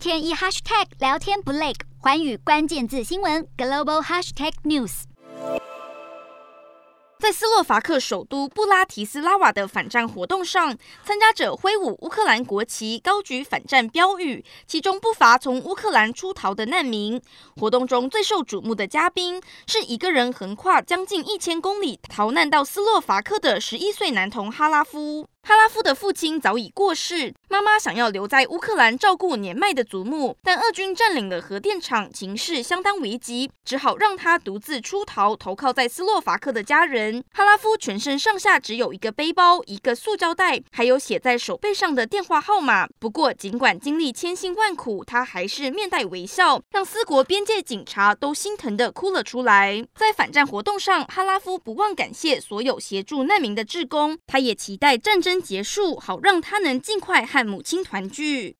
[0.00, 5.02] 天一 hashtag 聊天不累，寰宇关键字新闻 global hashtag news。
[7.18, 10.74] 在斯洛伐克首都布拉提斯拉瓦的反战活动上，
[11.04, 17.20] 参加者挥舞乌克兰国旗，高举反战标语，其中不乏从乌克兰出逃的难民。
[17.56, 25.28] 活动中最受瞩目的嘉宾是一个人横跨将近一千公里逃难到斯洛伐克的十一岁男童哈拉夫。
[25.42, 37.24] 哈拉夫的父亲早已过世，妈妈想要留在乌克兰照顾年迈的祖母，但俄军占领了核电厂，情势相当危急，只好让他独自出逃，投靠在斯洛伐克的家人。
[37.32, 42.86] 哈拉夫全身上下只有一个背包、一个塑胶袋，还有写在手背上的电话号码。
[42.98, 49.84] 不过，尽管经历千辛万苦，他还是面带微笑，让斯国边界警察都心疼的哭了出来。
[49.94, 58.48] 在反战活动上，哈拉夫不忘感谢所有协助难民的志工，他也期待战争结束，好让他能尽快和母亲团聚。